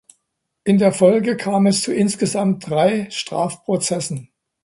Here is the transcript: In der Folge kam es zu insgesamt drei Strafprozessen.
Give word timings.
In 0.63 0.79
der 0.79 0.93
Folge 0.93 1.37
kam 1.37 1.67
es 1.67 1.83
zu 1.83 1.93
insgesamt 1.93 2.67
drei 2.67 3.07
Strafprozessen. 3.11 4.31